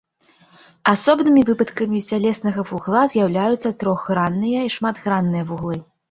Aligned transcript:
Асобнымі 0.91 1.41
выпадкамі 1.49 1.99
цялеснага 2.15 2.63
вугла 2.69 3.01
з'яўляюцца 3.11 3.69
трохгранныя 3.83 4.59
і 4.69 4.73
шматгранныя 4.77 5.43
вуглы. 5.51 5.77